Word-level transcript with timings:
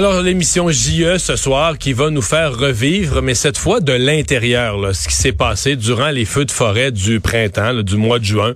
Alors, 0.00 0.22
l'émission 0.22 0.70
JE 0.70 1.18
ce 1.18 1.36
soir 1.36 1.76
qui 1.76 1.92
va 1.92 2.08
nous 2.08 2.22
faire 2.22 2.56
revivre, 2.56 3.20
mais 3.20 3.34
cette 3.34 3.58
fois 3.58 3.80
de 3.80 3.92
l'intérieur, 3.92 4.94
ce 4.94 5.06
qui 5.06 5.14
s'est 5.14 5.32
passé 5.32 5.76
durant 5.76 6.08
les 6.08 6.24
feux 6.24 6.46
de 6.46 6.50
forêt 6.50 6.90
du 6.90 7.20
printemps, 7.20 7.74
du 7.82 7.98
mois 7.98 8.18
de 8.18 8.24
juin. 8.24 8.54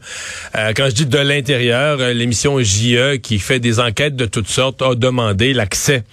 Euh, 0.56 0.72
quand 0.74 0.86
je 0.86 0.94
dis 0.94 1.04
de 1.04 1.18
l'intérieur, 1.18 1.98
euh, 2.00 2.14
l'émission 2.14 2.58
JE 2.60 3.18
qui 3.18 3.38
fait 3.38 3.60
des 3.60 3.78
enquêtes 3.78 4.16
de 4.16 4.24
toutes 4.24 4.48
sortes 4.48 4.80
a 4.80 4.94
demandé 4.94 5.52
l'accès 5.52 6.04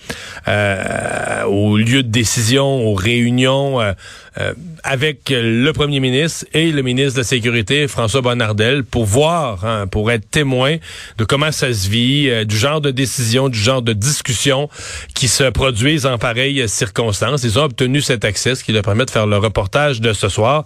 euh, 0.49 1.45
aux 1.45 1.77
lieux 1.77 2.03
de 2.03 2.09
décision, 2.11 2.89
aux 2.89 2.93
réunions, 2.93 3.79
euh, 3.79 4.53
avec 4.83 5.29
le 5.29 5.71
premier 5.71 5.99
ministre 5.99 6.45
et 6.53 6.71
le 6.71 6.81
ministre 6.81 7.13
de 7.13 7.19
la 7.19 7.23
Sécurité, 7.23 7.87
François 7.87 8.21
Bonnardel, 8.21 8.83
pour 8.83 9.05
voir, 9.05 9.65
hein, 9.65 9.87
pour 9.87 10.11
être 10.11 10.29
témoin 10.29 10.77
de 11.17 11.23
comment 11.23 11.51
ça 11.51 11.73
se 11.73 11.89
vit, 11.89 12.29
euh, 12.29 12.45
du 12.45 12.57
genre 12.57 12.81
de 12.81 12.91
décision, 12.91 13.49
du 13.49 13.59
genre 13.59 13.81
de 13.81 13.93
discussion 13.93 14.69
qui 15.13 15.27
se 15.27 15.49
produisent 15.49 16.05
en 16.05 16.17
pareilles 16.17 16.67
circonstances. 16.67 17.43
Ils 17.43 17.59
ont 17.59 17.63
obtenu 17.63 18.01
cet 18.01 18.25
accès, 18.25 18.55
ce 18.55 18.63
qui 18.63 18.71
leur 18.71 18.83
permet 18.83 19.05
de 19.05 19.11
faire 19.11 19.27
le 19.27 19.37
reportage 19.37 20.01
de 20.01 20.13
ce 20.13 20.29
soir. 20.29 20.65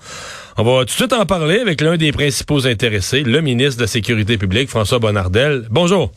On 0.58 0.64
va 0.64 0.80
tout 0.80 0.86
de 0.86 0.92
suite 0.92 1.14
en 1.14 1.26
parler 1.26 1.60
avec 1.60 1.82
l'un 1.82 1.98
des 1.98 2.12
principaux 2.12 2.66
intéressés, 2.66 3.24
le 3.24 3.42
ministre 3.42 3.78
de 3.78 3.84
la 3.84 3.88
Sécurité 3.88 4.38
publique, 4.38 4.70
François 4.70 5.00
Bonnardel. 5.00 5.68
Bonjour. 5.70 6.12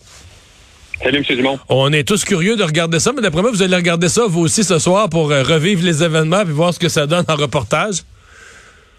Salut, 1.02 1.18
M. 1.18 1.36
Dumont. 1.36 1.58
On 1.68 1.92
est 1.92 2.06
tous 2.06 2.24
curieux 2.24 2.56
de 2.56 2.64
regarder 2.64 2.98
ça, 2.98 3.12
mais 3.14 3.22
d'après 3.22 3.40
moi, 3.40 3.52
vous 3.52 3.62
allez 3.62 3.76
regarder 3.76 4.08
ça, 4.08 4.22
vous 4.26 4.40
aussi, 4.40 4.64
ce 4.64 4.80
soir, 4.80 5.08
pour 5.08 5.30
euh, 5.30 5.42
revivre 5.42 5.84
les 5.84 6.02
événements 6.02 6.40
et 6.40 6.44
voir 6.44 6.74
ce 6.74 6.80
que 6.80 6.88
ça 6.88 7.06
donne 7.06 7.24
en 7.28 7.36
reportage. 7.36 8.02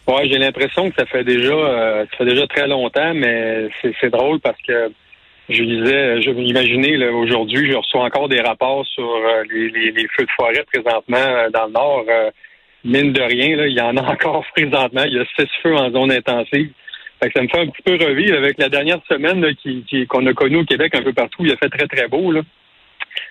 Oui, 0.07 0.29
j'ai 0.31 0.37
l'impression 0.37 0.89
que 0.89 0.95
ça 0.97 1.05
fait 1.05 1.25
déjà 1.25 1.51
euh, 1.51 2.05
ça 2.09 2.17
fait 2.17 2.25
déjà 2.25 2.47
très 2.47 2.67
longtemps, 2.67 3.13
mais 3.13 3.69
c'est 3.99 4.09
drôle 4.09 4.39
parce 4.39 4.59
que 4.65 4.91
je 5.49 5.61
disais, 5.61 6.21
je 6.21 6.31
m'imaginais 6.31 7.05
aujourd'hui, 7.09 7.69
je 7.69 7.75
reçois 7.75 8.05
encore 8.05 8.29
des 8.29 8.39
rapports 8.39 8.85
sur 8.87 9.03
euh, 9.03 9.43
les, 9.51 10.07
feux 10.15 10.23
de 10.23 10.31
forêt 10.37 10.63
présentement 10.71 11.49
dans 11.53 11.65
le 11.65 11.71
nord. 11.73 12.05
mine 12.85 13.11
de 13.11 13.21
rien, 13.21 13.57
là, 13.57 13.67
il 13.67 13.77
y 13.77 13.81
en 13.81 13.97
a 13.97 14.01
encore 14.13 14.45
présentement. 14.55 15.03
Il 15.03 15.15
y 15.15 15.19
a 15.19 15.25
six 15.37 15.49
feux 15.61 15.75
en 15.75 15.91
zone 15.91 16.13
intensive 16.13 16.71
ça 17.21 17.41
me 17.41 17.47
fait 17.47 17.59
un 17.59 17.67
petit 17.67 17.81
peu 17.83 17.93
revivre 17.93 18.37
avec 18.37 18.57
la 18.57 18.69
dernière 18.69 18.99
semaine 19.09 19.45
qui, 19.55 20.07
qu'on 20.07 20.25
a 20.25 20.33
connue 20.33 20.57
au 20.57 20.65
Québec 20.65 20.95
un 20.95 21.01
peu 21.01 21.13
partout. 21.13 21.45
Il 21.45 21.51
a 21.51 21.57
fait 21.57 21.69
très, 21.69 21.87
très 21.87 22.07
beau. 22.07 22.31
Là. 22.31 22.41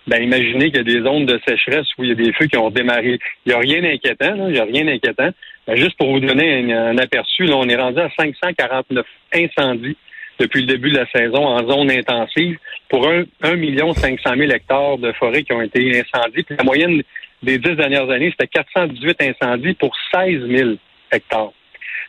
Ben, 0.06 0.22
imaginez 0.22 0.66
qu'il 0.66 0.76
y 0.76 0.80
a 0.80 0.82
des 0.82 1.02
zones 1.02 1.26
de 1.26 1.40
sécheresse 1.46 1.86
où 1.96 2.04
il 2.04 2.10
y 2.10 2.12
a 2.12 2.14
des 2.14 2.32
feux 2.32 2.46
qui 2.46 2.56
ont 2.56 2.70
démarré. 2.70 3.18
Il 3.44 3.48
n'y 3.48 3.54
a 3.54 3.58
rien 3.58 3.82
d'inquiétant, 3.82 4.48
il 4.48 4.52
n'y 4.52 4.58
a 4.58 4.64
rien 4.64 4.84
d'inquiétant. 4.84 5.30
Ben, 5.66 5.76
juste 5.76 5.96
pour 5.96 6.10
vous 6.10 6.20
donner 6.20 6.72
un, 6.72 6.98
aperçu, 6.98 7.44
là, 7.44 7.56
on 7.56 7.68
est 7.68 7.76
rendu 7.76 8.00
à 8.00 8.10
549 8.18 9.06
incendies 9.34 9.96
depuis 10.38 10.60
le 10.60 10.66
début 10.66 10.90
de 10.90 10.98
la 10.98 11.06
saison 11.10 11.46
en 11.46 11.68
zone 11.68 11.90
intensive 11.90 12.58
pour 12.88 13.08
1, 13.08 13.24
1 13.42 13.92
500 13.94 14.30
000 14.36 14.50
hectares 14.52 14.98
de 14.98 15.12
forêt 15.12 15.42
qui 15.42 15.52
ont 15.52 15.62
été 15.62 16.00
incendiés. 16.00 16.44
Puis 16.44 16.56
la 16.56 16.64
moyenne 16.64 17.02
des 17.42 17.58
dix 17.58 17.74
dernières 17.74 18.08
années, 18.10 18.30
c'était 18.30 18.46
418 18.46 19.16
incendies 19.22 19.74
pour 19.74 19.94
16 20.12 20.46
000 20.46 20.70
hectares. 21.12 21.52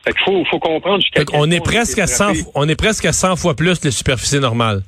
Fait 0.05 0.13
faut, 0.23 0.45
faut 0.45 0.59
comprendre 0.59 1.03
on 1.33 1.51
est 1.51 1.63
presque 1.63 1.99
à 1.99 2.07
100, 2.07 2.51
on 2.55 2.67
est 2.69 2.75
presque 2.75 3.05
à 3.05 3.11
100 3.11 3.35
fois 3.35 3.55
plus 3.55 3.83
les 3.83 3.91
superficies 3.91 4.39
normales. 4.39 4.81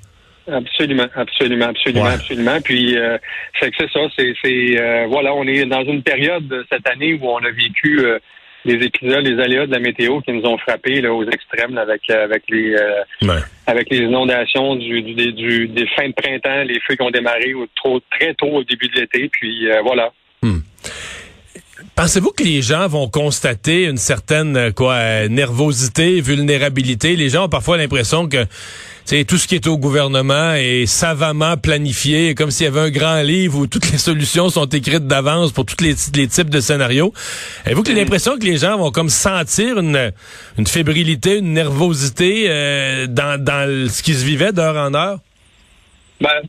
Absolument, 0.52 1.08
absolument, 1.16 1.68
absolument, 1.68 2.06
absolument. 2.06 2.62
Puis 2.62 2.98
euh, 2.98 3.18
c'est 3.60 3.72
ça, 3.78 4.00
c'est, 4.18 4.36
euh, 4.46 5.06
voilà, 5.08 5.34
on 5.34 5.46
est 5.46 5.66
dans 5.66 5.84
une 5.84 6.02
période 6.02 6.66
cette 6.72 6.88
année 6.88 7.14
où 7.14 7.28
on 7.28 7.38
a 7.38 7.52
vécu 7.52 8.00
euh, 8.00 8.18
les 8.66 8.74
épisodes, 8.86 9.26
les 9.26 9.40
aléas 9.42 9.68
de 9.68 9.72
la 9.72 9.80
météo 9.80 10.20
qui 10.22 10.32
nous 10.32 10.46
ont 10.46 10.58
frappés 10.58 11.02
là, 11.02 11.14
aux 11.14 11.26
extrêmes 11.26 11.78
avec 11.78 12.10
avec 12.10 12.44
les 12.50 12.76
avec 13.68 13.90
les 13.90 14.00
inondations 14.00 14.76
du, 14.76 15.02
du, 15.02 15.68
des 15.68 15.88
fins 15.96 16.10
de 16.10 16.14
printemps, 16.14 16.64
les 16.64 16.80
feux 16.88 16.96
qui 16.96 17.02
ont 17.02 17.12
démarré 17.12 17.54
trop 17.76 18.00
très 18.12 18.34
tôt 18.34 18.50
au 18.50 18.64
début 18.64 18.88
de 18.88 19.00
l'été. 19.00 19.30
Puis 19.30 19.68
voilà. 19.84 20.12
Hmm. 20.44 20.60
Pensez-vous 21.96 22.32
que 22.32 22.44
les 22.44 22.62
gens 22.62 22.88
vont 22.88 23.08
constater 23.08 23.86
une 23.86 23.98
certaine 23.98 24.58
euh, 24.58 24.72
quoi 24.72 24.94
euh, 24.94 25.28
nervosité, 25.28 26.22
vulnérabilité? 26.22 27.16
Les 27.16 27.30
gens 27.30 27.46
ont 27.46 27.50
parfois 27.50 27.78
l'impression 27.78 28.28
que 28.28 28.46
c'est 29.06 29.26
tout 29.26 29.38
ce 29.38 29.48
qui 29.48 29.56
est 29.56 29.68
au 29.68 29.78
gouvernement 29.78 30.54
est 30.54 30.86
savamment 30.86 31.58
planifié, 31.58 32.36
comme 32.36 32.52
s'il 32.52 32.66
y 32.66 32.68
avait 32.68 32.80
un 32.80 32.90
grand 32.90 33.22
livre 33.22 33.60
où 33.60 33.68
toutes 33.68 33.92
les 33.92 33.98
solutions 34.10 34.50
sont 34.50 34.66
écrites 34.66 35.08
d'avance 35.08 35.52
pour 35.52 35.66
tous 35.66 35.84
les, 35.84 35.96
types 35.96 36.50
de 36.50 36.60
scénarios. 36.60 37.14
Avez-vous 37.66 37.84
l'impression 37.94 38.38
que 38.38 38.46
les 38.46 38.58
gens 38.58 38.78
vont 38.78 38.92
comme 38.92 39.10
sentir 39.10 39.80
une, 39.80 40.12
une 40.58 40.68
fébrilité, 40.68 41.40
une 41.40 41.54
nervosité 41.54 42.46
euh, 42.48 43.08
dans, 43.08 43.44
dans 43.44 43.90
ce 43.90 44.02
qui 44.04 44.14
se 44.14 44.26
vivait 44.26 44.54
d'heure 44.54 44.78
en 44.78 44.94
heure? 44.94 45.20
Ben, 46.20 46.42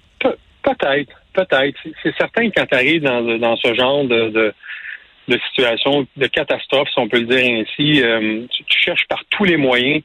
peut-être, 0.62 1.12
peut-être. 1.32 1.78
C'est 2.02 2.14
certain 2.16 2.48
que 2.48 2.54
quand 2.54 2.66
tu 2.66 2.74
arrives 2.74 3.02
dans, 3.02 3.22
dans 3.38 3.56
ce 3.56 3.74
genre 3.74 4.04
de 4.04 4.30
de 4.30 4.54
situation 5.28 6.06
de 6.16 6.26
catastrophe, 6.26 6.88
si 6.92 6.98
on 6.98 7.08
peut 7.08 7.20
le 7.20 7.26
dire 7.26 7.62
ainsi. 7.62 8.02
Euh, 8.02 8.46
tu, 8.50 8.78
cherches 8.80 9.06
par 9.08 9.22
tous 9.30 9.44
les 9.44 9.56
moyens 9.56 10.02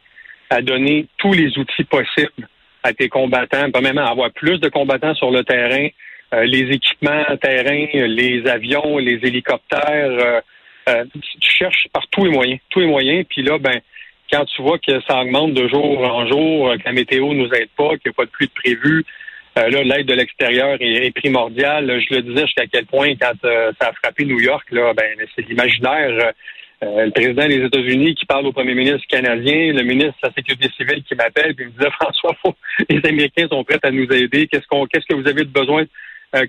à 0.50 0.62
donner 0.62 1.08
tous 1.18 1.34
les 1.34 1.58
outils 1.58 1.84
possibles 1.84 2.48
à 2.84 2.94
tes 2.94 3.10
combattants, 3.10 3.72
pas 3.72 3.82
même 3.82 3.98
à 3.98 4.08
avoir 4.08 4.32
plus 4.32 4.60
de 4.60 4.70
combattants 4.70 5.16
sur 5.16 5.32
le 5.32 5.44
terrain, 5.44 5.88
euh, 6.34 6.44
les 6.44 6.74
équipements 6.74 7.24
terrain, 7.42 7.88
les 7.94 8.48
avions, 8.48 8.98
les 8.98 9.20
hélicoptères. 9.24 10.42
Euh, 10.90 11.04
tu 11.14 11.52
cherches 11.52 11.88
par 11.92 12.08
tous 12.08 12.26
les 12.26 12.32
moyens, 12.32 12.60
tous 12.70 12.80
les 12.80 12.88
moyens. 12.88 13.26
Puis 13.30 13.42
là, 13.42 13.58
ben, 13.58 13.82
quand 14.32 14.46
tu 14.46 14.62
vois 14.62 14.78
que 14.80 15.02
ça 15.08 15.22
augmente 15.22 15.54
de 15.54 15.68
jour 15.68 16.00
en 16.00 16.28
jour, 16.28 16.74
que 16.78 16.84
la 16.86 16.94
météo 16.94 17.34
nous 17.34 17.52
aide 17.54 17.70
pas, 17.76 17.90
qu'il 17.98 18.08
n'y 18.08 18.12
a 18.12 18.14
pas 18.14 18.26
de 18.26 18.32
pluie 18.32 18.48
de 18.48 18.52
prévu, 18.54 19.00
euh, 19.00 19.27
là, 19.70 19.84
l'aide 19.84 20.08
de 20.08 20.14
l'extérieur 20.14 20.78
est, 20.80 21.16
primordiale. 21.16 22.02
Je 22.02 22.16
le 22.16 22.22
disais 22.22 22.46
jusqu'à 22.46 22.68
quel 22.72 22.86
point, 22.86 23.16
quand 23.16 23.34
euh, 23.46 23.72
ça 23.80 23.90
a 23.90 23.94
frappé 23.94 24.26
New 24.26 24.40
York, 24.40 24.68
là, 24.72 24.94
ben, 24.94 25.16
c'est 25.36 25.48
l'imaginaire. 25.48 26.32
Euh, 26.84 27.06
le 27.06 27.12
président 27.12 27.48
des 27.48 27.66
États-Unis 27.66 28.14
qui 28.16 28.26
parle 28.26 28.46
au 28.46 28.52
premier 28.52 28.76
ministre 28.76 29.08
canadien, 29.08 29.74
le 29.74 29.84
ministre 29.84 30.16
de 30.22 30.28
la 30.28 30.34
Sécurité 30.34 30.70
civile 30.78 31.04
qui 31.04 31.16
m'appelle, 31.16 31.56
puis 31.56 31.66
il 31.66 31.72
me 31.72 31.78
disait 31.78 31.92
François, 32.00 32.36
les 32.90 33.02
Américains 33.04 33.48
sont 33.50 33.64
prêts 33.64 33.80
à 33.82 33.92
nous 33.92 34.08
aider. 34.12 34.48
Qu'est-ce 34.48 34.68
qu'on, 34.68 34.86
qu'est-ce 34.86 35.06
que 35.08 35.16
vous 35.16 35.28
avez 35.28 35.44
de 35.44 35.50
besoin 35.50 35.86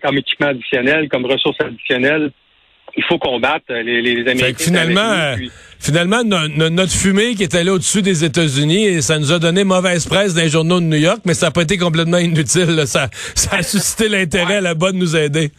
comme 0.02 0.19
équipement 0.19 0.48
additionnel, 0.48 1.08
comme 1.08 1.25
ressources 1.25 1.60
additionnelles? 1.60 2.30
Il 2.96 3.04
faut 3.04 3.19
combattre 3.19 3.72
les, 3.72 4.02
les 4.02 4.20
Américains. 4.28 4.64
finalement, 4.64 5.34
finalement 5.78 6.22
notre 6.24 6.92
fumée 6.92 7.34
qui 7.34 7.44
était 7.44 7.64
là 7.64 7.72
au-dessus 7.74 8.02
des 8.02 8.24
États-Unis, 8.24 9.02
ça 9.02 9.18
nous 9.18 9.32
a 9.32 9.38
donné 9.38 9.64
mauvaise 9.64 10.06
presse 10.06 10.34
dans 10.34 10.42
les 10.42 10.48
journaux 10.48 10.80
de 10.80 10.86
New 10.86 10.98
York, 10.98 11.20
mais 11.24 11.34
ça 11.34 11.46
n'a 11.46 11.52
pas 11.52 11.62
été 11.62 11.78
complètement 11.78 12.18
inutile. 12.18 12.86
Ça, 12.86 13.08
ça 13.34 13.56
a 13.56 13.62
suscité 13.62 14.08
l'intérêt 14.08 14.60
là-bas 14.60 14.92
de 14.92 14.96
nous 14.96 15.16
aider. 15.16 15.50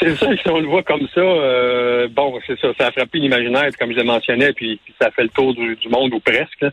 C'est 0.00 0.16
ça, 0.16 0.26
si 0.36 0.48
on 0.48 0.58
le 0.58 0.66
voit 0.66 0.82
comme 0.82 1.06
ça, 1.14 1.20
euh, 1.20 2.08
bon, 2.08 2.38
c'est 2.46 2.58
ça, 2.58 2.68
ça 2.78 2.86
a 2.88 2.90
frappé 2.92 3.18
l'imaginaire, 3.18 3.68
comme 3.78 3.92
je 3.92 3.98
le 3.98 4.04
mentionnais, 4.04 4.52
puis, 4.52 4.80
ça 5.00 5.10
fait 5.10 5.22
le 5.22 5.28
tour 5.28 5.54
du, 5.54 5.76
monde 5.88 6.14
ou 6.14 6.20
presque, 6.20 6.64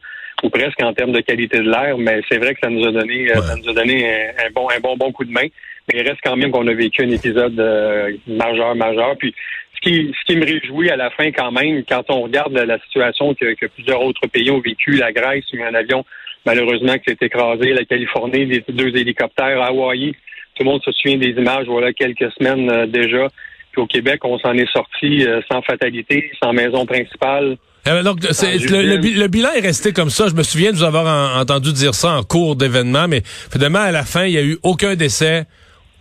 ou 0.42 0.50
presque 0.50 0.82
en 0.82 0.94
termes 0.94 1.12
de 1.12 1.22
qualité 1.22 1.60
de 1.60 1.70
l'air, 1.70 1.98
mais 1.98 2.22
c'est 2.30 2.38
vrai 2.38 2.54
que 2.54 2.62
ça 2.62 2.70
nous 2.70 2.86
a 2.86 2.92
donné, 2.92 3.30
euh, 3.32 3.42
ça 3.42 3.56
nous 3.56 3.70
a 3.70 3.74
donné 3.74 4.30
un, 4.30 4.52
bon, 4.56 4.68
un 4.70 4.80
bon, 4.80 4.96
bon 4.96 5.12
coup 5.12 5.26
de 5.26 5.32
main. 5.32 5.48
Mais 5.88 6.02
il 6.02 6.08
reste 6.08 6.22
quand 6.24 6.36
même 6.36 6.52
qu'on 6.52 6.68
a 6.68 6.74
vécu 6.74 7.04
un 7.04 7.10
épisode 7.10 7.60
euh, 7.60 8.12
majeur, 8.28 8.76
majeur. 8.76 9.16
Puis 9.18 9.34
ce 9.82 9.90
qui, 9.90 10.14
ce 10.20 10.26
qui 10.26 10.40
me 10.40 10.46
réjouit 10.46 10.90
à 10.90 10.96
la 10.96 11.10
fin 11.12 11.32
quand 11.32 11.52
même, 11.52 11.84
quand 11.88 12.04
on 12.10 12.22
regarde 12.22 12.54
la, 12.54 12.80
situation 12.80 13.34
que, 13.34 13.68
plusieurs 13.68 14.02
autres 14.02 14.28
pays 14.28 14.52
ont 14.52 14.60
vécu, 14.60 14.92
la 14.92 15.12
Grèce, 15.12 15.46
il 15.54 15.60
y 15.60 15.64
a 15.64 15.68
un 15.68 15.74
avion 15.74 16.06
malheureusement 16.46 16.98
qui 16.98 17.12
s'est 17.12 17.18
écrasé, 17.22 17.74
la 17.74 17.86
Californie, 17.86 18.46
les 18.46 18.64
deux 18.70 18.96
hélicoptères, 18.96 19.62
Hawaï, 19.62 20.14
tout 20.56 20.64
le 20.64 20.66
monde 20.66 20.82
se 20.84 20.92
souvient 20.92 21.18
des 21.18 21.30
images, 21.30 21.68
voilà, 21.68 21.94
quelques 21.94 22.32
semaines 22.38 22.70
euh, 22.70 22.86
déjà. 22.86 23.28
Puis 23.72 23.82
au 23.82 23.88
Québec, 23.88 24.24
on 24.26 24.40
s'en 24.40 24.54
est 24.54 24.72
sorti 24.72 25.26
euh, 25.26 25.42
sans 25.50 25.62
fatalité, 25.62 26.32
sans 26.42 26.54
maison 26.54 26.86
principale. 26.86 27.58
Euh, 27.88 28.04
donc, 28.04 28.22
le, 28.22 29.28
bilan 29.28 29.50
est 29.56 29.62
resté 29.62 29.94
comme 29.94 30.10
ça. 30.10 30.28
Je 30.28 30.34
me 30.34 30.44
souviens 30.44 30.72
de 30.72 30.78
vous 30.78 30.84
avoir 30.84 31.40
entendu 31.40 31.72
dire 31.72 31.94
ça 31.94 32.18
en 32.18 32.24
cours 32.24 32.56
d'événement, 32.56 33.08
mais 33.08 33.22
finalement, 33.52 33.80
à 33.80 33.92
la 33.92 34.04
fin, 34.04 34.26
il 34.26 34.32
n'y 34.32 34.38
a 34.38 34.44
eu 34.44 34.58
aucun 34.64 34.96
décès, 34.96 35.46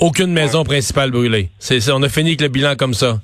aucune 0.00 0.32
maison 0.32 0.64
principale 0.64 1.10
brûlée. 1.10 1.50
C'est, 1.58 1.90
on 1.90 2.02
a 2.02 2.08
fini 2.08 2.30
avec 2.30 2.40
le 2.40 2.48
bilan 2.48 2.74
comme 2.76 2.94
ça. 2.94 3.18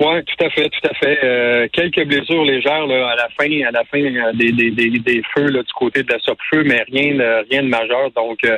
Oui, 0.00 0.24
tout 0.24 0.44
à 0.46 0.48
fait, 0.48 0.70
tout 0.70 0.88
à 0.88 0.94
fait. 0.94 1.18
Euh, 1.22 1.68
quelques 1.70 2.06
blessures 2.06 2.44
légères 2.44 2.86
là, 2.86 3.10
à 3.10 3.16
la 3.16 3.28
fin, 3.38 3.50
à 3.66 3.70
la 3.70 3.84
fin 3.84 4.02
euh, 4.02 4.32
des, 4.32 4.50
des, 4.50 4.70
des, 4.70 4.88
des 4.98 5.22
feux 5.34 5.50
là, 5.50 5.62
du 5.62 5.72
côté 5.74 6.02
de 6.02 6.10
la 6.10 6.18
SOP-feu, 6.20 6.62
mais 6.64 6.82
rien 6.90 7.16
de 7.16 7.50
rien 7.50 7.62
de 7.62 7.68
majeur. 7.68 8.10
Donc 8.12 8.42
euh, 8.46 8.56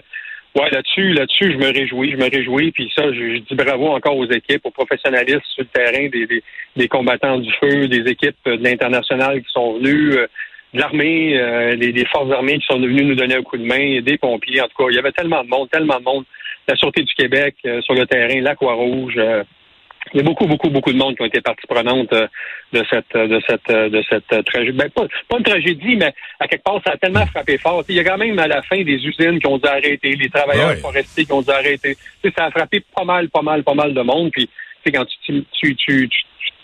ouais, 0.55 0.71
là-dessus, 0.71 1.15
là-dessus, 1.15 1.51
je 1.51 1.57
me 1.59 1.73
réjouis, 1.73 2.13
je 2.13 2.17
me 2.17 2.31
réjouis. 2.31 2.71
Puis 2.71 2.93
ça, 2.95 3.13
je, 3.13 3.39
dis 3.39 3.55
bravo 3.57 3.89
encore 3.89 4.17
aux 4.17 4.31
équipes, 4.31 4.65
aux 4.67 4.71
professionnalistes 4.71 5.43
sur 5.53 5.65
le 5.65 5.69
terrain, 5.71 6.09
des, 6.11 6.27
des, 6.27 6.45
des 6.77 6.87
combattants 6.87 7.39
du 7.39 7.53
feu, 7.55 7.89
des 7.89 8.09
équipes 8.09 8.37
de 8.47 8.63
l'international 8.63 9.43
qui 9.43 9.53
sont 9.53 9.79
venus. 9.79 10.15
Euh, 10.17 10.27
de 10.75 10.81
l'armée, 10.81 11.39
euh, 11.39 11.77
des, 11.77 12.07
forces 12.07 12.33
armées 12.33 12.59
qui 12.59 12.65
sont 12.65 12.79
venues 12.79 13.05
nous 13.05 13.15
donner 13.15 13.35
un 13.35 13.43
coup 13.43 13.59
de 13.59 13.63
main, 13.63 14.01
des 14.01 14.17
pompiers, 14.17 14.63
en 14.63 14.69
tout 14.69 14.83
cas, 14.83 14.89
il 14.89 14.97
y 14.97 14.99
avait 14.99 15.13
tellement 15.13 15.45
de 15.45 15.49
monde, 15.51 15.69
tellement 15.69 15.99
de 15.99 16.05
monde 16.05 16.25
la 16.67 16.77
Sûreté 16.77 17.03
du 17.03 17.13
Québec 17.13 17.57
sur 17.83 17.93
le 17.93 18.07
terrain, 18.07 18.41
la 18.41 18.55
Croix-Rouge. 18.55 19.21
Il 20.13 20.19
y 20.19 20.21
a 20.21 20.25
beaucoup, 20.25 20.47
beaucoup, 20.47 20.69
beaucoup 20.69 20.93
de 20.93 20.99
monde 20.99 21.17
qui 21.17 21.23
ont 21.23 21.27
été 21.27 21.41
partie 21.41 21.67
prenante 21.67 22.11
de 22.11 22.85
cette 22.91 23.15
de 23.15 23.41
cette 23.49 23.69
de 23.69 24.03
cette 24.09 24.45
tragédie. 24.45 24.77
Ben, 24.77 24.91
pas, 24.91 25.07
pas, 25.29 25.39
une 25.39 25.45
tragédie, 25.45 25.97
mais 25.97 26.13
à 26.41 26.49
quelque 26.49 26.63
part, 26.63 26.81
ça 26.85 26.93
a 26.93 26.97
tellement 26.97 27.27
frappé 27.27 27.57
fort. 27.59 27.85
Il 27.89 27.95
y 27.95 28.01
a 28.01 28.05
quand 28.05 28.19
même 28.19 28.39
à 28.39 28.49
la 28.49 28.63
fin 28.63 28.83
des 28.83 28.95
usines 28.95 29.39
qui 29.39 29.47
ont 29.47 29.59
dû 29.59 29.69
arrêter, 29.69 30.13
les 30.13 30.29
travailleurs 30.29 30.77
forestiers 30.77 31.25
qui 31.25 31.33
ont 31.33 31.43
dû 31.43 31.51
arrêter. 31.51 31.97
ça 32.37 32.47
a 32.47 32.51
frappé 32.51 32.83
pas 32.95 33.05
mal, 33.05 33.29
pas 33.29 33.43
mal, 33.43 33.63
pas 33.63 33.75
mal 33.75 33.95
de 33.95 34.03
monde. 34.03 34.31
Puis 34.33 34.49
quand 34.93 35.05
tu, 35.25 35.45
tu, 35.53 35.77
tu, 35.77 36.09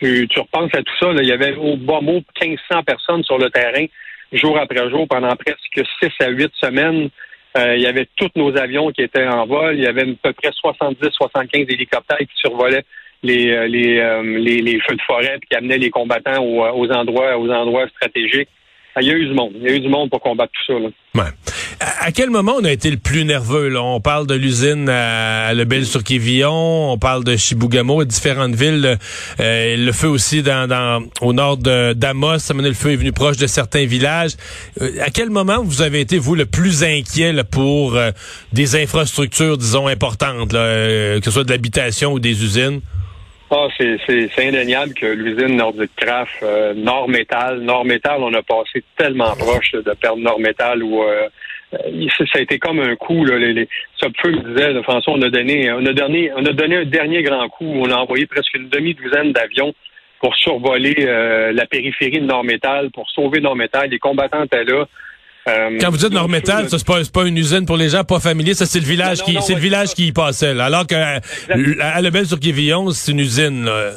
tu, 0.00 0.28
tu 0.28 0.40
repenses 0.40 0.74
à 0.74 0.82
tout 0.82 0.94
ça, 0.98 1.12
là, 1.12 1.22
il 1.22 1.28
y 1.28 1.32
avait 1.32 1.54
au 1.54 1.76
bas 1.76 2.00
mot 2.00 2.22
1500 2.42 2.82
personnes 2.82 3.24
sur 3.24 3.38
le 3.38 3.50
terrain, 3.50 3.86
jour 4.32 4.58
après 4.58 4.90
jour, 4.90 5.06
pendant 5.08 5.34
presque 5.36 5.86
6 6.00 6.10
à 6.20 6.28
8 6.28 6.50
semaines. 6.60 7.10
Euh, 7.56 7.76
il 7.76 7.82
y 7.82 7.86
avait 7.86 8.06
tous 8.16 8.30
nos 8.36 8.56
avions 8.56 8.90
qui 8.90 9.02
étaient 9.02 9.26
en 9.26 9.46
vol. 9.46 9.76
Il 9.76 9.82
y 9.82 9.86
avait 9.86 10.02
à 10.02 10.14
peu 10.22 10.32
près 10.32 10.50
70-75 10.50 11.72
hélicoptères 11.72 12.18
qui 12.18 12.36
survolaient 12.36 12.84
les, 13.22 13.50
euh, 13.50 13.66
les, 13.66 13.98
euh, 13.98 14.22
les, 14.22 14.60
les, 14.62 14.80
feux 14.80 14.94
de 14.94 15.02
forêt 15.02 15.38
qui 15.48 15.56
amenaient 15.56 15.78
les 15.78 15.90
combattants 15.90 16.42
aux, 16.42 16.62
aux 16.62 16.90
endroits 16.90 17.36
aux 17.38 17.50
endroits 17.50 17.88
stratégiques. 17.88 18.48
Ah, 18.94 19.00
il 19.02 19.08
y 19.08 19.10
a 19.12 19.14
eu 19.14 19.26
du 19.26 19.34
monde. 19.34 19.52
Il 19.54 19.62
y 19.62 19.72
a 19.72 19.76
eu 19.76 19.80
du 19.80 19.88
monde 19.88 20.10
pour 20.10 20.20
combattre 20.20 20.52
tout 20.52 20.72
ça. 20.72 20.78
Là. 20.80 20.88
Ouais. 21.14 21.30
À, 21.78 22.10
quel 22.10 22.30
moment 22.30 22.54
on 22.58 22.64
a 22.64 22.72
été 22.72 22.90
le 22.90 22.96
plus 22.96 23.24
nerveux? 23.24 23.68
Là? 23.68 23.80
On 23.80 24.00
parle 24.00 24.26
de 24.26 24.34
l'usine 24.34 24.88
à, 24.88 25.54
Lebel-sur-Quévillon, 25.54 26.92
on 26.92 26.98
parle 26.98 27.22
de 27.22 27.36
Chibougamau, 27.36 28.04
différentes 28.04 28.56
villes. 28.56 28.98
Euh, 29.38 29.76
le 29.76 29.92
feu 29.92 30.08
aussi 30.08 30.42
dans, 30.42 30.68
dans 30.68 31.04
au 31.20 31.32
nord 31.32 31.58
d'Amos, 31.58 32.52
le 32.52 32.72
feu 32.72 32.92
est 32.92 32.96
venu 32.96 33.12
proche 33.12 33.36
de 33.36 33.46
certains 33.46 33.86
villages. 33.86 34.32
Euh, 34.80 34.90
à 35.00 35.10
quel 35.10 35.30
moment 35.30 35.62
vous 35.62 35.82
avez 35.82 36.00
été, 36.00 36.18
vous, 36.18 36.34
le 36.34 36.46
plus 36.46 36.82
inquiet 36.82 37.32
pour 37.48 37.94
euh, 37.94 38.10
des 38.52 38.74
infrastructures, 38.74 39.58
disons, 39.58 39.86
importantes, 39.86 40.50
que 40.50 41.20
ce 41.22 41.30
soit 41.30 41.44
de 41.44 41.50
l'habitation 41.50 42.12
ou 42.12 42.18
des 42.18 42.42
usines? 42.42 42.80
Ah, 43.50 43.68
c'est 43.78 44.46
indéniable 44.46 44.92
que 44.92 45.06
l'usine 45.06 45.56
Nordic 45.56 45.90
Craft, 45.96 46.42
euh, 46.42 46.74
Nord 46.74 47.08
Métal, 47.08 47.60
Nord 47.60 47.86
Métal, 47.86 48.18
on 48.20 48.34
a 48.34 48.42
passé 48.42 48.84
tellement 48.94 49.34
proche 49.36 49.72
de 49.72 49.90
perdre 49.94 50.18
Nord 50.18 50.38
Métal 50.38 50.82
où 50.82 51.02
euh, 51.02 51.28
euh, 51.72 52.08
ça 52.18 52.24
a 52.34 52.40
été 52.40 52.58
comme 52.58 52.78
un 52.78 52.94
coup. 52.96 53.24
Là, 53.24 53.38
les, 53.38 53.54
les 53.54 53.68
disait, 53.96 54.82
François, 54.82 55.14
on 55.14 55.22
a 55.22 55.30
donné, 55.30 55.72
on 55.72 55.86
a 55.86 55.94
donné, 55.94 56.30
on 56.36 56.44
a 56.44 56.52
donné 56.52 56.76
un 56.76 56.84
dernier 56.84 57.22
grand 57.22 57.48
coup. 57.48 57.64
On 57.64 57.90
a 57.90 57.96
envoyé 57.96 58.26
presque 58.26 58.54
une 58.54 58.68
demi-douzaine 58.68 59.32
d'avions 59.32 59.74
pour 60.20 60.36
survoler 60.36 60.94
la 61.54 61.66
périphérie 61.66 62.20
de 62.20 62.26
Nord 62.26 62.44
Métal, 62.44 62.90
pour 62.90 63.08
sauver 63.10 63.40
Nord 63.40 63.56
Métal. 63.56 63.88
Les 63.88 63.98
combattants 63.98 64.44
étaient 64.44 64.64
là. 64.64 64.84
Euh, 65.48 65.78
Quand 65.80 65.90
vous 65.90 65.96
dites 65.96 66.12
Nord-Métal, 66.12 66.68
ça 66.68 66.78
c'est 66.78 66.86
pas, 66.86 67.00
pas 67.12 67.26
une 67.26 67.38
usine 67.38 67.64
pour 67.66 67.76
les 67.76 67.88
gens 67.88 68.04
pas 68.04 68.20
familiers, 68.20 68.54
ça 68.54 68.66
c'est 68.66 68.80
le 68.80 68.86
village 68.86 69.22
qui 69.22 69.36
c'est 69.40 69.54
le 69.54 69.60
village 69.60 69.94
qui 69.94 70.08
y 70.08 70.12
passait. 70.12 70.54
Là. 70.54 70.66
Alors 70.66 70.86
que 70.86 70.94
à 70.94 72.00
Lebel 72.02 72.26
sur 72.26 72.38
Quévillon, 72.38 72.90
c'est 72.90 73.12
une 73.12 73.20
usine. 73.20 73.64
Là. 73.64 73.92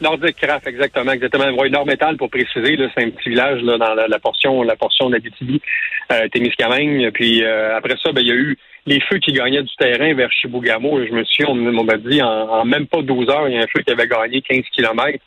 Nordic 0.00 0.36
Craft, 0.36 0.66
exactement, 0.66 1.12
exactement. 1.12 1.46
Oui, 1.58 1.70
Nord-Métal, 1.70 2.16
pour 2.16 2.28
préciser, 2.28 2.76
c'est 2.94 3.04
un 3.04 3.10
petit 3.10 3.30
village 3.30 3.62
là, 3.62 3.78
dans 3.78 3.94
la, 3.94 4.18
portion, 4.18 4.62
la 4.62 4.76
portion 4.76 5.08
de 5.08 5.18
euh, 5.18 6.28
Témiscamingue. 6.28 7.10
Puis 7.12 7.42
euh, 7.42 7.76
après 7.76 7.94
ça, 8.02 8.12
ben, 8.12 8.20
il 8.20 8.28
y 8.28 8.32
a 8.32 8.34
eu 8.34 8.58
les 8.86 9.00
feux 9.00 9.18
qui 9.18 9.32
gagnaient 9.32 9.62
du 9.62 9.74
terrain 9.76 10.12
vers 10.14 10.30
Chibougamau. 10.32 11.04
Je 11.06 11.12
me 11.12 11.24
suis, 11.24 11.44
on, 11.46 11.54
m'a 11.54 11.96
dit, 11.96 12.20
en, 12.22 12.64
même 12.64 12.86
pas 12.86 13.02
12 13.02 13.30
heures, 13.30 13.48
il 13.48 13.54
y 13.54 13.58
a 13.58 13.62
un 13.62 13.66
feu 13.74 13.82
qui 13.82 13.92
avait 13.92 14.08
gagné 14.08 14.42
15 14.42 14.62
kilomètres, 14.74 15.24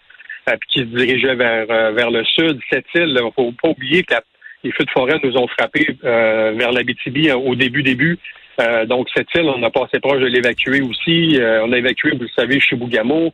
euh, 0.50 0.56
puis 0.59 0.69
qui 0.69 0.80
se 0.80 0.95
dirigeait 0.95 1.35
vers, 1.35 1.65
vers 1.94 2.12
le 2.12 2.23
sud. 2.25 2.59
Cette 2.69 2.85
île, 2.94 3.19
il 3.19 3.31
faut 3.35 3.53
pas 3.62 3.69
oublier 3.69 4.03
que 4.03 4.13
la 4.13 4.21
les 4.67 4.73
feux 4.73 4.83
de 4.83 4.91
forêt 4.91 5.19
nous 5.23 5.37
ont 5.37 5.47
frappés 5.47 5.97
euh, 6.03 6.53
vers 6.57 6.71
l'Abitibi 6.71 7.29
euh, 7.29 7.37
au 7.37 7.55
début, 7.55 7.83
début. 7.83 8.19
Euh, 8.59 8.85
donc, 8.85 9.07
cette 9.15 9.27
île, 9.35 9.45
on 9.45 9.63
a 9.63 9.69
passé 9.69 9.99
proche 9.99 10.19
de 10.19 10.25
l'évacuer 10.25 10.81
aussi. 10.81 11.39
on 11.39 11.71
a 11.71 11.77
évacué, 11.77 12.11
vous 12.11 12.23
le 12.23 12.29
savez, 12.35 12.59
chez 12.59 12.75
Bougamo. 12.75 13.33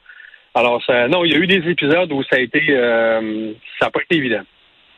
Alors, 0.54 0.84
ça, 0.86 1.08
non, 1.08 1.26
il 1.26 1.32
y 1.32 1.36
a 1.36 1.38
eu 1.38 1.48
des 1.48 1.68
épisodes 1.70 2.12
où 2.12 2.22
ça 2.24 2.36
a 2.36 2.40
été, 2.40 2.62
ça 2.68 3.86
n'a 3.86 3.90
pas 3.90 4.02
été 4.02 4.18
évident. 4.18 4.44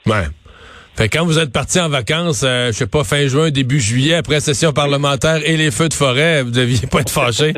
Ouais. 0.06 0.26
Fait 0.96 1.10
quand 1.10 1.26
vous 1.26 1.40
êtes 1.40 1.52
parti 1.52 1.80
en 1.80 1.90
vacances, 1.90 2.42
je 2.42 2.72
sais 2.72 2.88
pas, 2.88 3.04
fin 3.04 3.28
juin, 3.28 3.52
début 3.52 3.80
juillet, 3.80 4.16
après 4.16 4.40
session 4.40 4.74
parlementaire 4.74 5.42
et 5.46 5.58
les 5.58 5.70
feux 5.70 5.90
de 5.90 5.94
forêt, 5.94 6.42
vous 6.42 6.52
deviez 6.52 6.88
pas 6.88 7.02
être 7.02 7.12
fâché. 7.12 7.54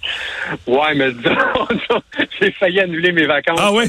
ouais, 0.66 0.94
mais 0.96 1.10
j'ai 2.40 2.50
failli 2.52 2.80
annuler 2.80 3.12
mes 3.12 3.26
vacances. 3.26 3.60
Ah 3.62 3.72
oui? 3.72 3.84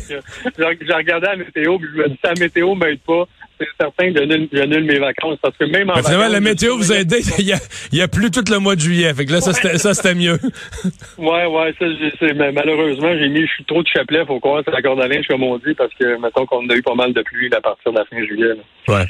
J'ai 0.57 0.93
regardé 0.93 1.27
la 1.27 1.35
météo, 1.37 1.79
puis 1.79 1.87
je 1.93 1.97
me 1.97 2.09
dis, 2.09 2.19
la 2.23 2.33
météo 2.39 2.75
m'aide 2.75 2.99
pas 2.99 3.25
c'est 3.63 3.85
certain 3.85 4.13
que 4.13 4.47
j'annule 4.51 4.83
mes 4.83 4.99
vacances 4.99 5.37
parce 5.41 5.55
que 5.57 5.65
même 5.65 5.89
en 5.89 5.93
vacances, 5.93 6.31
la 6.31 6.39
météo 6.39 6.77
vous 6.77 6.91
a 6.91 6.97
aidé. 6.97 7.21
Il 7.39 7.45
y 7.45 7.53
a, 7.53 7.59
y 7.91 8.01
a 8.01 8.07
plus 8.07 8.31
tout 8.31 8.43
le 8.49 8.59
mois 8.59 8.75
de 8.75 8.81
juillet. 8.81 9.13
Fait 9.13 9.25
que 9.25 9.31
là, 9.31 9.41
ça, 9.41 9.53
c'était 9.93 10.15
mieux. 10.15 10.39
ouais, 11.17 11.45
ouais, 11.45 11.75
ça, 11.79 11.85
mais 12.35 12.51
malheureusement, 12.51 13.11
j'ai 13.17 13.29
mis 13.29 13.41
je 13.41 13.51
suis 13.53 13.65
trop 13.65 13.83
de 13.83 13.87
chapelet, 13.87 14.25
faut 14.25 14.39
croire, 14.39 14.61
c'est 14.65 14.71
la 14.71 14.81
corde 14.81 15.01
à 15.01 15.07
linge, 15.07 15.25
comme 15.27 15.43
on 15.43 15.57
dit, 15.57 15.73
parce 15.77 15.91
que, 15.99 16.19
mettons 16.21 16.45
qu'on 16.45 16.67
a 16.69 16.75
eu 16.75 16.81
pas 16.81 16.95
mal 16.95 17.13
de 17.13 17.21
pluie 17.21 17.49
à 17.53 17.61
partir 17.61 17.91
de 17.91 17.97
la 17.97 18.05
fin 18.05 18.25
juillet. 18.25 18.53
Ouais. 18.87 19.05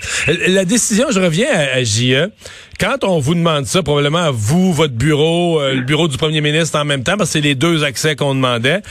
La 0.48 0.66
décision, 0.66 1.08
je 1.12 1.20
reviens 1.20 1.50
à, 1.50 1.78
à 1.78 1.84
JE. 1.84 2.30
Quand 2.80 3.04
on 3.04 3.20
vous 3.20 3.36
demande 3.36 3.66
ça, 3.66 3.84
probablement 3.84 4.20
à 4.20 4.32
vous, 4.32 4.74
votre 4.74 4.94
bureau, 4.94 5.62
euh, 5.62 5.76
le 5.76 5.82
bureau 5.82 6.08
du 6.08 6.18
premier 6.18 6.42
ministre 6.42 6.78
en 6.78 6.86
même 6.86 7.04
temps, 7.04 7.18
parce 7.18 7.30
que 7.30 7.34
c'est 7.34 7.42
les 7.42 7.56
deux 7.56 7.84
accès 7.84 8.16
qu'on 8.16 8.36
demandait, 8.36 8.82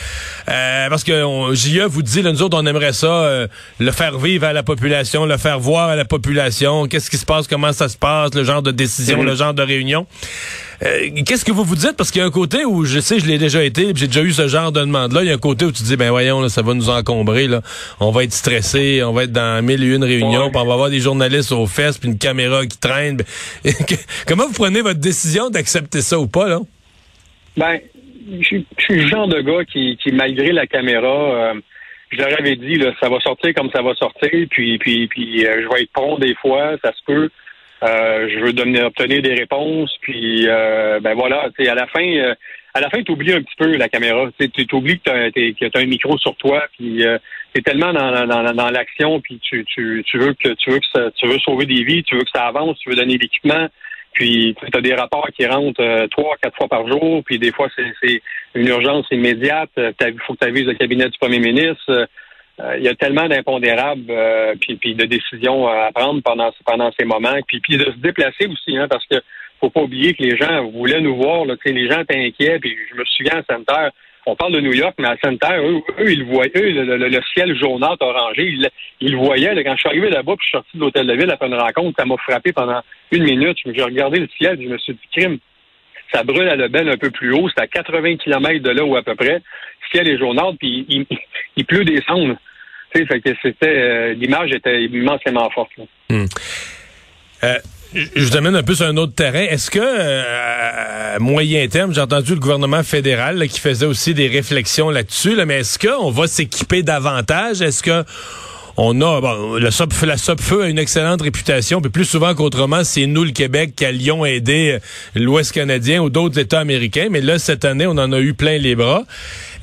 euh, 0.48 0.88
parce 0.88 1.04
que 1.04 1.24
on, 1.24 1.52
JE 1.52 1.82
vous 1.86 2.02
dit, 2.02 2.22
là, 2.22 2.32
nous 2.32 2.42
autres, 2.42 2.56
on 2.58 2.64
aimerait 2.64 2.92
ça, 2.92 3.06
euh, 3.06 3.46
le 3.80 3.90
faire 3.90 4.18
vivre 4.18 4.46
à 4.46 4.52
la 4.52 4.62
population, 4.62 5.26
le 5.26 5.36
faire 5.36 5.51
voir 5.56 5.88
à 5.88 5.96
la 5.96 6.04
population, 6.04 6.86
qu'est-ce 6.86 7.10
qui 7.10 7.16
se 7.16 7.26
passe, 7.26 7.46
comment 7.46 7.72
ça 7.72 7.88
se 7.88 7.96
passe, 7.96 8.34
le 8.34 8.44
genre 8.44 8.62
de 8.62 8.70
décision, 8.70 9.22
mm-hmm. 9.22 9.26
le 9.26 9.34
genre 9.34 9.54
de 9.54 9.62
réunion. 9.62 10.06
Euh, 10.84 11.10
qu'est-ce 11.24 11.44
que 11.44 11.52
vous 11.52 11.64
vous 11.64 11.76
dites? 11.76 11.96
Parce 11.96 12.10
qu'il 12.10 12.20
y 12.20 12.24
a 12.24 12.26
un 12.26 12.30
côté 12.30 12.64
où, 12.64 12.84
je 12.84 12.98
sais, 12.98 13.20
je 13.20 13.26
l'ai 13.26 13.38
déjà 13.38 13.62
été, 13.62 13.92
j'ai 13.94 14.08
déjà 14.08 14.22
eu 14.22 14.32
ce 14.32 14.48
genre 14.48 14.72
de 14.72 14.80
demande-là. 14.80 15.22
Il 15.22 15.28
y 15.28 15.30
a 15.30 15.34
un 15.34 15.38
côté 15.38 15.64
où 15.64 15.72
tu 15.72 15.82
dis, 15.82 15.96
ben 15.96 16.10
voyons, 16.10 16.40
là, 16.40 16.48
ça 16.48 16.62
va 16.62 16.74
nous 16.74 16.90
encombrer. 16.90 17.46
Là. 17.46 17.62
On 18.00 18.10
va 18.10 18.24
être 18.24 18.32
stressé, 18.32 19.02
on 19.04 19.12
va 19.12 19.24
être 19.24 19.32
dans 19.32 19.64
mille 19.64 19.82
et 19.82 19.94
une 19.94 20.02
réunions, 20.02 20.50
puis 20.50 20.58
on 20.58 20.64
va 20.64 20.72
avoir 20.72 20.90
des 20.90 21.00
journalistes 21.00 21.52
aux 21.52 21.66
fesses, 21.66 21.98
puis 21.98 22.08
une 22.08 22.18
caméra 22.18 22.66
qui 22.66 22.78
traîne. 22.78 23.18
Ben, 23.18 23.24
comment 24.26 24.46
vous 24.46 24.54
prenez 24.54 24.82
votre 24.82 25.00
décision 25.00 25.50
d'accepter 25.50 26.02
ça 26.02 26.18
ou 26.18 26.26
pas? 26.26 26.48
là? 26.48 26.60
Ben, 27.56 27.78
je 28.40 28.44
suis 28.46 28.66
le 28.88 29.06
genre 29.06 29.28
de 29.28 29.40
gars 29.40 29.64
qui, 29.64 29.96
qui 30.02 30.12
malgré 30.12 30.52
la 30.52 30.66
caméra... 30.66 31.52
Euh, 31.52 31.54
je 32.12 32.18
leur 32.18 32.38
avais 32.38 32.56
dit 32.56 32.76
là, 32.76 32.92
ça 33.00 33.08
va 33.08 33.18
sortir 33.20 33.54
comme 33.54 33.70
ça 33.70 33.82
va 33.82 33.94
sortir, 33.94 34.30
puis 34.50 34.78
puis 34.78 35.08
puis 35.08 35.46
euh, 35.46 35.62
je 35.62 35.68
vais 35.68 35.82
être 35.82 35.92
prompt 35.92 36.18
des 36.18 36.34
fois, 36.34 36.76
ça 36.84 36.92
se 36.92 37.02
peut. 37.06 37.28
Euh, 37.82 38.28
je 38.28 38.38
veux 38.38 38.84
obtenir 38.84 39.22
des 39.22 39.34
réponses, 39.34 39.92
puis 40.02 40.46
euh, 40.46 41.00
ben 41.00 41.14
voilà, 41.14 41.48
à 41.58 41.74
la 41.74 41.86
fin, 41.88 42.04
euh, 42.04 42.34
à 42.74 42.80
la 42.80 42.88
fin, 42.90 43.02
tu 43.02 43.10
oublies 43.10 43.32
un 43.32 43.42
petit 43.42 43.56
peu 43.58 43.76
la 43.76 43.88
caméra. 43.88 44.28
Tu 44.38 44.66
oublies 44.72 45.00
que 45.00 45.30
tu 45.30 45.64
as, 45.64 45.80
un 45.80 45.86
micro 45.86 46.16
sur 46.18 46.36
toi, 46.36 46.64
puis 46.78 47.04
euh, 47.04 47.18
tu 47.52 47.60
es 47.60 47.62
tellement 47.62 47.92
dans, 47.92 48.26
dans, 48.26 48.54
dans 48.54 48.70
l'action, 48.70 49.20
puis 49.20 49.40
tu, 49.42 49.64
tu, 49.64 50.04
tu 50.06 50.18
veux 50.18 50.32
que 50.34 50.50
tu 50.54 50.70
veux 50.70 50.78
que 50.78 50.86
ça, 50.94 51.10
tu 51.16 51.26
veux 51.26 51.38
sauver 51.40 51.66
des 51.66 51.82
vies, 51.82 52.04
tu 52.04 52.14
veux 52.14 52.22
que 52.22 52.30
ça 52.32 52.46
avance, 52.46 52.78
tu 52.78 52.88
veux 52.88 52.96
donner 52.96 53.18
l'équipement. 53.18 53.68
Puis 54.12 54.54
tu 54.60 54.78
as 54.78 54.80
des 54.80 54.94
rapports 54.94 55.28
qui 55.36 55.46
rentrent 55.46 56.06
trois, 56.10 56.36
quatre 56.42 56.56
fois 56.56 56.68
par 56.68 56.86
jour, 56.86 57.22
puis 57.24 57.38
des 57.38 57.52
fois 57.52 57.68
c'est 57.76 58.22
une 58.54 58.68
urgence 58.68 59.06
immédiate. 59.10 59.70
Il 59.76 60.20
faut 60.26 60.34
que 60.34 60.40
tu 60.40 60.46
avises 60.46 60.66
le 60.66 60.74
cabinet 60.74 61.08
du 61.08 61.18
premier 61.18 61.38
ministre. 61.38 62.08
Euh, 62.60 62.76
il 62.76 62.84
y 62.84 62.88
a 62.88 62.94
tellement 62.94 63.28
d'impondérables 63.28 64.10
euh, 64.10 64.54
puis, 64.60 64.94
de 64.94 65.04
décisions 65.06 65.66
à 65.66 65.90
prendre 65.92 66.22
pendant, 66.22 66.50
pendant 66.66 66.92
ces 66.98 67.04
moments, 67.06 67.38
puis, 67.46 67.60
puis 67.60 67.78
de 67.78 67.84
se 67.84 67.98
déplacer 67.98 68.46
aussi, 68.46 68.76
hein, 68.76 68.88
parce 68.88 69.06
que 69.06 69.16
faut 69.58 69.70
pas 69.70 69.82
oublier 69.82 70.12
que 70.14 70.22
les 70.22 70.36
gens 70.36 70.68
voulaient 70.70 71.00
nous 71.00 71.16
voir, 71.16 71.44
là, 71.44 71.54
les 71.64 71.88
gens 71.88 72.00
étaient 72.00 72.18
inquiets, 72.18 72.58
puis 72.58 72.76
je 72.90 72.96
me 72.96 73.04
souviens 73.04 73.40
à 73.40 73.54
Center, 73.54 73.88
on 74.26 74.36
parle 74.36 74.52
de 74.52 74.60
New 74.60 74.72
York, 74.72 74.94
mais 74.98 75.08
à 75.08 75.16
Center, 75.22 75.56
eux, 75.58 75.82
eux 75.98 76.12
ils 76.12 76.24
voyaient, 76.24 76.52
eux, 76.56 76.70
le, 76.70 77.20
ciel 77.34 77.56
jaunâtre 77.58 78.02
orangé, 78.02 78.44
ils, 78.44 78.68
ils 79.00 79.16
voyaient. 79.16 79.62
quand 79.64 79.74
je 79.74 79.80
suis 79.80 79.88
arrivé 79.88 80.10
là-bas, 80.10 80.34
puis 80.36 80.44
je 80.44 80.48
suis 80.48 80.52
sorti 80.52 80.76
de 80.76 80.80
l'hôtel 80.80 81.06
de 81.06 81.14
ville 81.14 81.30
après 81.30 81.46
une 81.46 81.54
rencontre, 81.54 81.98
ça 81.98 82.04
m'a 82.04 82.16
frappé 82.18 82.52
pendant 82.52 82.80
une 83.10 83.24
minute. 83.24 83.58
J'ai 83.64 83.82
regardé 83.82 84.20
le 84.20 84.28
ciel, 84.38 84.56
puis 84.56 84.66
je 84.66 84.72
me 84.72 84.78
suis 84.78 84.92
dit, 84.94 85.08
crime, 85.12 85.38
ça 86.12 86.22
brûle 86.22 86.48
à 86.48 86.56
Lebel 86.56 86.88
un 86.88 86.96
peu 86.96 87.10
plus 87.10 87.32
haut, 87.32 87.48
c'est 87.48 87.62
à 87.62 87.66
80 87.66 88.16
km 88.16 88.62
de 88.62 88.70
là 88.70 88.84
ou 88.84 88.96
à 88.96 89.02
peu 89.02 89.14
près. 89.14 89.34
Le 89.34 89.40
ciel 89.90 90.08
est 90.08 90.18
jaunâtre, 90.18 90.56
puis 90.58 90.86
il, 91.56 91.64
pleut 91.66 91.84
des 91.84 92.00
cendres. 92.02 92.36
Tu 92.94 93.06
sais, 93.06 93.34
c'était 93.42 93.66
euh, 93.66 94.12
l'image 94.14 94.52
était 94.52 94.84
immensément 94.84 95.48
forte. 95.50 95.70
Hmm. 96.10 96.26
Euh, 97.44 97.58
je 97.94 98.24
vous 98.24 98.36
amène 98.36 98.56
un 98.56 98.62
peu 98.62 98.74
sur 98.74 98.86
un 98.86 98.96
autre 98.96 99.14
terrain. 99.14 99.42
Est-ce 99.42 99.70
que, 99.70 99.80
euh, 99.82 101.18
moyen 101.18 101.66
terme, 101.68 101.94
j'ai 101.94 102.00
entendu 102.00 102.34
le 102.34 102.40
gouvernement 102.40 102.82
fédéral 102.82 103.46
qui 103.48 103.60
faisait 103.60 103.86
aussi 103.86 104.14
des 104.14 104.28
réflexions 104.28 104.90
là-dessus, 104.90 105.34
là, 105.34 105.44
mais 105.44 105.60
est-ce 105.60 105.78
qu'on 105.78 106.10
va 106.10 106.26
s'équiper 106.26 106.82
davantage? 106.82 107.60
Est-ce 107.60 107.82
que 107.82 108.04
on 108.76 109.00
a 109.02 109.20
bon, 109.20 109.56
la 109.56 109.70
SOPFEU 109.70 110.62
a 110.62 110.68
une 110.68 110.78
excellente 110.78 111.20
réputation, 111.20 111.80
puis 111.80 111.90
plus 111.90 112.04
souvent 112.04 112.34
qu'autrement, 112.34 112.84
c'est 112.84 113.06
nous 113.06 113.24
le 113.24 113.30
Québec 113.30 113.74
qui 113.76 113.84
allions 113.84 114.24
aider 114.24 114.78
euh, 114.78 115.20
l'Ouest 115.20 115.52
canadien 115.52 116.02
ou 116.02 116.08
d'autres 116.08 116.38
États 116.38 116.60
américains, 116.60 117.08
mais 117.10 117.20
là 117.20 117.38
cette 117.38 117.64
année, 117.64 117.86
on 117.86 117.98
en 117.98 118.12
a 118.12 118.20
eu 118.20 118.34
plein 118.34 118.58
les 118.58 118.74
bras. 118.74 119.02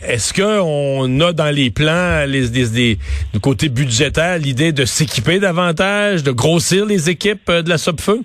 Est-ce 0.06 0.34
qu'on 0.34 1.20
a 1.22 1.34
dans 1.34 1.50
les 1.50 1.72
plans, 1.72 2.26
les, 2.26 2.50
du 2.50 3.40
côté 3.42 3.70
budgétaire, 3.70 4.38
l'idée 4.38 4.72
de 4.72 4.86
s'équiper 4.86 5.40
davantage, 5.40 6.24
de 6.24 6.32
grossir 6.32 6.86
les 6.86 7.10
équipes 7.10 7.50
euh, 7.50 7.62
de 7.62 7.70
la 7.70 7.78
SOPFEU? 7.78 8.22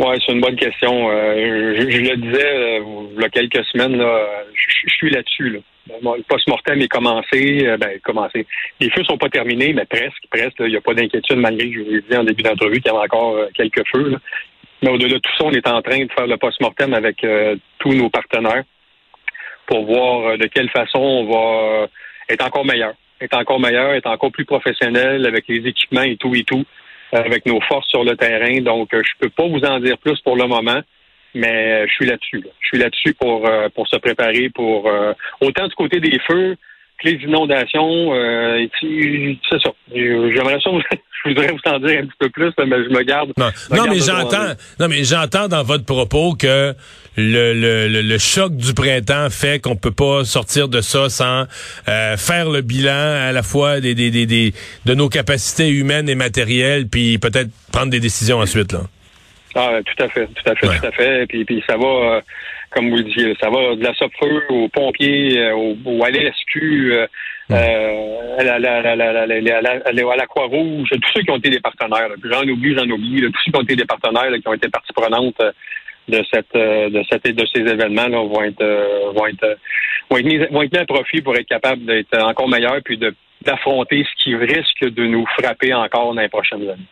Oui, 0.00 0.16
c'est 0.26 0.32
une 0.32 0.40
bonne 0.40 0.56
question. 0.56 1.10
Euh, 1.10 1.76
je, 1.78 1.98
le 1.98 2.16
disais 2.16 2.82
il 3.14 3.20
y 3.20 3.24
a 3.24 3.28
quelques 3.28 3.64
semaines, 3.66 4.02
je, 4.54 4.94
suis 4.94 5.10
là-dessus. 5.10 5.50
Là. 5.50 5.58
Le 5.88 6.22
post-mortem 6.22 6.80
est 6.80 6.88
commencé. 6.88 7.76
ben, 7.78 7.98
commencé. 8.02 8.46
Les 8.80 8.90
feux 8.90 9.04
sont 9.04 9.18
pas 9.18 9.28
terminés, 9.28 9.72
mais 9.72 9.84
presque, 9.84 10.24
presque. 10.30 10.56
Il 10.60 10.66
n'y 10.66 10.76
a 10.76 10.80
pas 10.80 10.94
d'inquiétude, 10.94 11.38
malgré 11.38 11.68
que 11.70 11.74
je 11.74 11.80
vous 11.80 11.94
ai 11.96 12.02
dit 12.02 12.16
en 12.16 12.24
début 12.24 12.42
d'entrevue 12.42 12.80
qu'il 12.80 12.92
y 12.92 12.94
avait 12.94 13.04
encore 13.04 13.36
quelques 13.54 13.86
feux. 13.88 14.16
Mais 14.82 14.90
au-delà 14.90 15.14
de 15.14 15.18
tout 15.18 15.30
ça, 15.38 15.44
on 15.44 15.52
est 15.52 15.66
en 15.68 15.82
train 15.82 16.04
de 16.04 16.12
faire 16.12 16.26
le 16.26 16.36
post-mortem 16.36 16.94
avec 16.94 17.24
tous 17.78 17.94
nos 17.94 18.10
partenaires 18.10 18.64
pour 19.66 19.84
voir 19.84 20.38
de 20.38 20.46
quelle 20.46 20.70
façon 20.70 20.98
on 20.98 21.24
va 21.30 21.88
être 22.28 22.44
encore 22.44 22.64
meilleur. 22.64 22.94
Être 23.20 23.36
encore 23.36 23.60
meilleur, 23.60 23.92
être 23.94 24.08
encore 24.08 24.32
plus 24.32 24.44
professionnel 24.44 25.26
avec 25.26 25.46
les 25.48 25.66
équipements 25.68 26.02
et 26.02 26.16
tout 26.16 26.34
et 26.34 26.44
tout 26.44 26.64
avec 27.12 27.46
nos 27.46 27.60
forces 27.60 27.88
sur 27.88 28.04
le 28.04 28.16
terrain. 28.16 28.60
Donc, 28.60 28.92
euh, 28.94 29.02
je 29.04 29.12
peux 29.20 29.28
pas 29.28 29.46
vous 29.46 29.60
en 29.60 29.78
dire 29.80 29.98
plus 29.98 30.18
pour 30.20 30.36
le 30.36 30.46
moment, 30.46 30.80
mais 31.34 31.82
euh, 31.82 31.86
je 31.88 31.92
suis 31.92 32.06
là-dessus. 32.06 32.44
Je 32.60 32.66
suis 32.66 32.78
là-dessus 32.78 33.14
pour 33.14 33.48
euh, 33.48 33.68
pour 33.74 33.86
se 33.88 33.96
préparer 33.96 34.50
pour 34.50 34.88
autant 35.40 35.68
du 35.68 35.74
côté 35.74 36.00
des 36.00 36.18
feux 36.26 36.56
que 37.02 37.08
les 37.08 37.22
inondations. 37.24 38.12
c'est 38.80 39.60
ça. 39.60 39.70
J'aimerais 39.94 40.60
ça. 40.60 40.70
je 41.24 41.30
voudrais 41.30 41.52
vous 41.52 41.70
en 41.70 41.78
dire 41.78 42.00
un 42.00 42.06
petit 42.06 42.16
peu 42.18 42.30
plus, 42.30 42.52
mais 42.58 42.84
je 42.84 42.90
me 42.90 43.02
garde. 43.02 43.32
Non, 43.36 43.50
non 43.70 43.84
mais 43.88 43.98
j'entends. 43.98 44.54
Non, 44.80 44.88
mais 44.88 45.04
j'entends 45.04 45.48
dans 45.48 45.62
votre 45.62 45.84
propos 45.84 46.34
que 46.34 46.74
le, 47.16 47.54
le, 47.54 48.02
le, 48.02 48.18
choc 48.18 48.56
du 48.56 48.74
printemps 48.74 49.28
fait 49.30 49.60
qu'on 49.60 49.76
peut 49.76 49.92
pas 49.92 50.24
sortir 50.24 50.68
de 50.68 50.80
ça 50.80 51.08
sans 51.08 51.44
euh, 51.88 52.16
faire 52.16 52.50
le 52.50 52.62
bilan 52.62 52.92
à 52.92 53.32
la 53.32 53.42
fois 53.42 53.80
des, 53.80 53.94
des, 53.94 54.10
des, 54.10 54.26
des, 54.26 54.52
de 54.84 54.94
nos 54.94 55.08
capacités 55.08 55.68
humaines 55.68 56.08
et 56.08 56.14
matérielles, 56.14 56.88
puis 56.88 57.18
peut-être 57.18 57.50
prendre 57.70 57.90
des 57.90 58.00
décisions 58.00 58.38
ensuite. 58.38 58.72
Là. 58.72 58.80
Ah, 59.54 59.80
tout 59.84 60.02
à 60.02 60.08
fait, 60.08 60.26
tout 60.26 60.50
à 60.50 60.54
fait, 60.54 60.66
tout 60.66 60.86
à 60.86 60.92
fait. 60.92 61.26
Puis, 61.26 61.44
puis 61.44 61.62
ça 61.68 61.76
va, 61.76 61.86
euh, 61.86 62.20
comme 62.70 62.88
vous 62.88 62.96
le 62.96 63.02
disiez, 63.02 63.34
ça 63.40 63.50
va 63.50 63.74
de 63.76 63.84
la 63.84 63.92
SOPFEU 63.94 64.44
aux 64.48 64.68
pompiers, 64.68 65.38
euh, 65.38 65.54
au, 65.54 65.76
au, 65.84 66.04
à 66.04 66.10
l'SQ, 66.10 66.92
euh, 66.92 67.06
à 67.50 68.42
la, 68.42 68.58
la, 68.58 70.26
Croix-Rouge, 70.26 70.88
tous 70.90 71.12
ceux 71.12 71.22
qui 71.22 71.30
ont 71.30 71.36
été 71.36 71.50
des 71.50 71.60
partenaires. 71.60 72.08
J'en 72.24 72.48
oublie, 72.48 72.74
j'en 72.74 72.88
oublie. 72.88 73.20
tous 73.20 73.40
ceux 73.44 73.52
qui 73.52 73.58
ont 73.58 73.62
été 73.62 73.76
des 73.76 73.84
partenaires 73.84 74.32
qui 74.32 74.48
ont 74.48 74.54
été 74.54 74.68
partie 74.70 74.92
prenante 74.94 75.36
de 76.08 76.24
cette 76.32 76.54
de 76.54 77.02
cette 77.10 77.24
de 77.24 77.46
ces 77.54 77.60
événements 77.60 78.08
là 78.08 78.26
vont 78.26 78.42
être 78.42 78.64
vont 79.14 79.26
être 79.26 79.58
vont 80.10 80.16
être 80.16 80.24
mis, 80.24 80.38
vont 80.38 80.62
être 80.62 80.72
mis 80.72 80.78
à 80.78 80.86
profit 80.86 81.20
pour 81.20 81.36
être 81.36 81.46
capables 81.46 81.84
d'être 81.84 82.18
encore 82.18 82.48
meilleurs 82.48 82.80
puis 82.84 82.96
de 82.96 83.14
d'affronter 83.42 84.04
ce 84.04 84.22
qui 84.22 84.34
risque 84.34 84.84
de 84.84 85.06
nous 85.06 85.26
frapper 85.38 85.74
encore 85.74 86.14
dans 86.14 86.20
les 86.20 86.28
prochaines 86.28 86.62
années. 86.62 86.88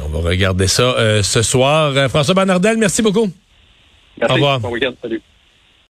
On 0.00 0.08
va 0.08 0.28
regarder 0.30 0.66
ça 0.66 0.82
euh, 0.82 1.22
ce 1.22 1.42
soir. 1.42 1.92
Euh, 1.96 2.08
François 2.08 2.34
Banardel, 2.34 2.78
merci 2.78 3.02
beaucoup. 3.02 3.30
Merci. 4.18 4.32
Au 4.32 4.34
revoir. 4.34 4.60
Bon 4.60 4.70
week-end. 4.70 4.92
Salut. 5.02 5.20